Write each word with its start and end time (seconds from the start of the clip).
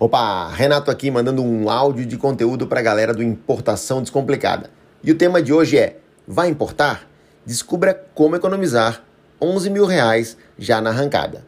Opa, 0.00 0.48
Renato 0.50 0.92
aqui 0.92 1.10
mandando 1.10 1.42
um 1.42 1.68
áudio 1.68 2.06
de 2.06 2.16
conteúdo 2.16 2.68
para 2.68 2.78
a 2.78 2.82
galera 2.82 3.12
do 3.12 3.20
Importação 3.20 4.00
Descomplicada. 4.00 4.70
E 5.02 5.10
o 5.10 5.16
tema 5.16 5.42
de 5.42 5.52
hoje 5.52 5.76
é: 5.76 5.96
vai 6.24 6.48
importar? 6.48 7.10
Descubra 7.44 8.06
como 8.14 8.36
economizar 8.36 9.02
11 9.42 9.68
mil 9.70 9.86
reais 9.86 10.36
já 10.56 10.80
na 10.80 10.90
arrancada. 10.90 11.44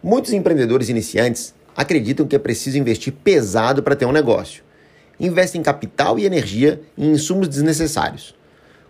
Muitos 0.00 0.32
empreendedores 0.32 0.88
iniciantes 0.88 1.52
acreditam 1.76 2.28
que 2.28 2.36
é 2.36 2.38
preciso 2.38 2.78
investir 2.78 3.12
pesado 3.12 3.82
para 3.82 3.96
ter 3.96 4.06
um 4.06 4.12
negócio. 4.12 4.62
Investem 5.18 5.60
capital 5.60 6.16
e 6.16 6.26
energia 6.26 6.80
em 6.96 7.10
insumos 7.10 7.48
desnecessários. 7.48 8.36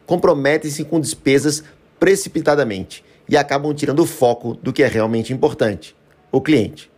Comprometem-se 0.05 0.85
com 0.85 1.01
despesas 1.01 1.65
precipitadamente 1.99 3.03
e 3.27 3.35
acabam 3.35 3.73
tirando 3.73 4.01
o 4.01 4.07
foco 4.07 4.53
do 4.57 4.75
que 4.75 4.83
é 4.83 4.89
realmente 4.89 5.33
importante: 5.33 5.97
o 6.31 6.39
cliente. 6.39 6.93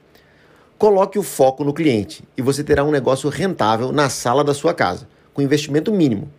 Coloque 0.79 1.18
o 1.18 1.22
foco 1.22 1.64
no 1.64 1.72
cliente 1.72 2.22
e 2.36 2.43
você 2.43 2.62
terá 2.62 2.84
um 2.84 2.90
negócio 2.90 3.30
rentável 3.30 3.93
na 3.93 4.11
sala 4.11 4.44
da 4.44 4.53
sua 4.53 4.75
casa, 4.75 5.08
com 5.32 5.40
investimento 5.40 5.90
mínimo. 5.90 6.30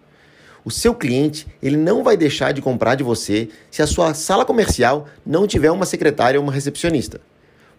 O 0.64 0.70
seu 0.70 0.94
cliente 0.94 1.48
ele 1.60 1.76
não 1.76 2.04
vai 2.04 2.16
deixar 2.16 2.52
de 2.52 2.62
comprar 2.62 2.94
de 2.94 3.04
você 3.04 3.50
se 3.72 3.82
a 3.82 3.88
sua 3.88 4.14
sala 4.14 4.46
comercial 4.46 5.08
não 5.26 5.48
tiver 5.48 5.72
uma 5.72 5.88
secretária 5.88 6.40
ou 6.40 6.44
uma 6.44 6.54
recepcionista. 6.54 7.20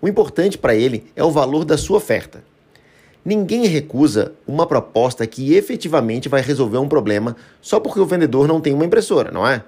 O 0.03 0.09
importante 0.09 0.59
para 0.59 0.75
ele 0.75 1.07
é 1.15 1.23
o 1.23 1.31
valor 1.31 1.65
da 1.65 1.79
sua 1.79 1.99
oferta. 1.99 2.43
Ninguém 3.25 3.67
recusa 3.67 4.33
uma 4.45 4.67
proposta 4.67 5.25
que 5.29 5.55
efetivamente 5.55 6.29
vai 6.29 6.41
resolver 6.41 6.79
um 6.79 6.89
problema 6.89 7.37
só 7.61 7.79
porque 7.79 8.01
o 8.01 8.07
vendedor 8.07 8.49
não 8.49 8.61
tem 8.61 8.75
uma 8.75 8.85
impressora, 8.85 9.31
não 9.31 9.47
é? 9.47 9.63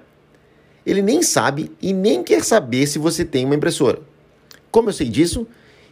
Ele 0.85 1.01
nem 1.01 1.21
sabe 1.21 1.71
e 1.81 1.93
nem 1.93 2.21
quer 2.21 2.43
saber 2.43 2.85
se 2.85 2.99
você 2.99 3.23
tem 3.23 3.45
uma 3.45 3.55
impressora. 3.55 3.99
Como 4.69 4.89
eu 4.89 4.93
sei 4.93 5.07
disso? 5.07 5.47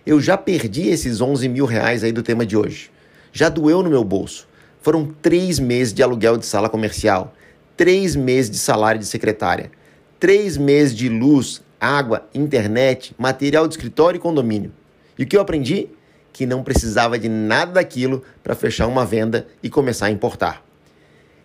Eu 0.09 0.19
já 0.19 0.35
perdi 0.35 0.89
esses 0.89 1.21
11 1.21 1.47
mil 1.47 1.65
reais 1.65 2.03
aí 2.03 2.11
do 2.11 2.23
tema 2.23 2.43
de 2.43 2.57
hoje. 2.57 2.89
Já 3.31 3.47
doeu 3.47 3.83
no 3.83 3.91
meu 3.91 4.03
bolso. 4.03 4.47
Foram 4.81 5.05
três 5.05 5.59
meses 5.59 5.93
de 5.93 6.01
aluguel 6.01 6.35
de 6.35 6.47
sala 6.47 6.67
comercial, 6.67 7.35
três 7.77 8.15
meses 8.15 8.49
de 8.49 8.57
salário 8.57 8.99
de 8.99 9.05
secretária, 9.05 9.69
três 10.19 10.57
meses 10.57 10.97
de 10.97 11.07
luz, 11.09 11.61
água, 11.79 12.27
internet, 12.33 13.13
material 13.19 13.67
de 13.67 13.75
escritório 13.75 14.17
e 14.17 14.19
condomínio. 14.19 14.71
E 15.15 15.25
o 15.25 15.27
que 15.27 15.37
eu 15.37 15.41
aprendi? 15.41 15.89
Que 16.33 16.43
não 16.43 16.63
precisava 16.63 17.19
de 17.19 17.29
nada 17.29 17.73
daquilo 17.73 18.23
para 18.41 18.55
fechar 18.55 18.87
uma 18.87 19.05
venda 19.05 19.45
e 19.61 19.69
começar 19.69 20.07
a 20.07 20.11
importar. 20.11 20.65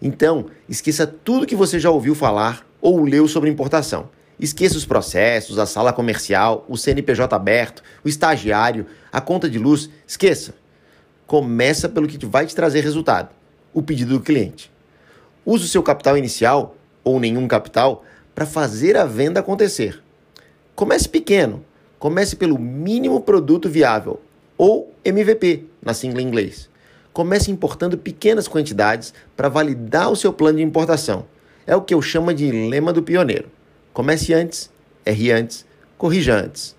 Então, 0.00 0.46
esqueça 0.66 1.06
tudo 1.06 1.46
que 1.46 1.54
você 1.54 1.78
já 1.78 1.90
ouviu 1.90 2.14
falar 2.14 2.66
ou 2.80 3.04
leu 3.04 3.28
sobre 3.28 3.50
importação 3.50 4.08
Esqueça 4.38 4.76
os 4.76 4.84
processos, 4.84 5.58
a 5.58 5.66
sala 5.66 5.92
comercial, 5.92 6.64
o 6.68 6.76
CNPJ 6.76 7.34
aberto, 7.34 7.82
o 8.04 8.08
estagiário, 8.08 8.86
a 9.12 9.20
conta 9.20 9.48
de 9.48 9.58
luz. 9.58 9.88
Esqueça. 10.06 10.54
Começa 11.26 11.88
pelo 11.88 12.08
que 12.08 12.24
vai 12.26 12.46
te 12.46 12.54
trazer 12.54 12.80
resultado: 12.80 13.30
o 13.72 13.82
pedido 13.82 14.14
do 14.18 14.24
cliente. 14.24 14.70
Use 15.46 15.64
o 15.64 15.68
seu 15.68 15.82
capital 15.82 16.18
inicial 16.18 16.76
ou 17.02 17.20
nenhum 17.20 17.46
capital 17.46 18.04
para 18.34 18.46
fazer 18.46 18.96
a 18.96 19.04
venda 19.04 19.40
acontecer. 19.40 20.02
Comece 20.74 21.08
pequeno. 21.08 21.64
Comece 21.98 22.36
pelo 22.36 22.58
mínimo 22.58 23.20
produto 23.20 23.68
viável 23.68 24.20
ou 24.58 24.92
MVP 25.04 25.64
na 25.80 25.94
sigla 25.94 26.20
em 26.20 26.26
inglês. 26.26 26.68
Comece 27.12 27.50
importando 27.50 27.96
pequenas 27.96 28.48
quantidades 28.48 29.14
para 29.36 29.48
validar 29.48 30.10
o 30.10 30.16
seu 30.16 30.32
plano 30.32 30.58
de 30.58 30.64
importação. 30.64 31.26
É 31.66 31.74
o 31.76 31.80
que 31.80 31.94
eu 31.94 32.02
chamo 32.02 32.34
de 32.34 32.50
lema 32.50 32.92
do 32.92 33.02
pioneiro. 33.02 33.48
Comece 33.94 34.34
antes, 34.34 34.70
erre 35.06 35.30
antes, 35.30 35.64
corrija 35.96 36.34
antes. 36.34 36.74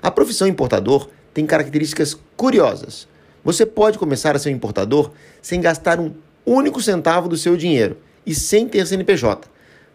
A 0.00 0.10
profissão 0.10 0.48
importador 0.48 1.10
tem 1.34 1.44
características 1.44 2.18
curiosas. 2.38 3.06
Você 3.44 3.66
pode 3.66 3.98
começar 3.98 4.34
a 4.34 4.38
ser 4.38 4.50
importador 4.50 5.10
sem 5.42 5.60
gastar 5.60 6.00
um 6.00 6.14
único 6.46 6.80
centavo 6.80 7.28
do 7.28 7.36
seu 7.36 7.54
dinheiro 7.54 7.98
e 8.24 8.34
sem 8.34 8.66
ter 8.66 8.86
CNPJ. 8.86 9.46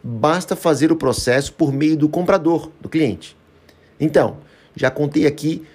Basta 0.04 0.56
fazer 0.56 0.92
o 0.92 0.96
processo 0.96 1.52
por 1.54 1.74
meio 1.74 1.98
do 1.98 2.08
comprador, 2.08 2.70
do 2.80 2.88
cliente. 2.88 3.36
Então, 4.00 4.38
já 4.76 4.92
contei 4.92 5.26
aqui 5.26 5.66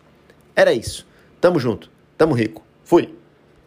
Era 0.54 0.72
isso. 0.72 1.06
Tamo 1.40 1.58
junto. 1.58 1.90
Tamo 2.18 2.34
rico. 2.34 2.62
Fui. 2.84 3.19